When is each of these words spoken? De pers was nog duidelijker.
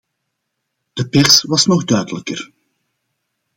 De 0.95 1.07
pers 1.09 1.43
was 1.43 1.65
nog 1.65 1.83
duidelijker. 1.85 2.51